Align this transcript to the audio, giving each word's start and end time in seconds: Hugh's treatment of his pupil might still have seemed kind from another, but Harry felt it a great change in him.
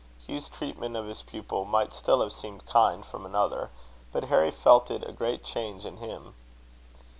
Hugh's 0.25 0.49
treatment 0.49 0.95
of 0.95 1.05
his 1.05 1.21
pupil 1.21 1.63
might 1.63 1.93
still 1.93 2.21
have 2.21 2.33
seemed 2.33 2.65
kind 2.65 3.05
from 3.05 3.23
another, 3.23 3.69
but 4.11 4.23
Harry 4.33 4.49
felt 4.49 4.89
it 4.89 5.07
a 5.07 5.13
great 5.13 5.43
change 5.43 5.85
in 5.85 5.97
him. 5.97 6.33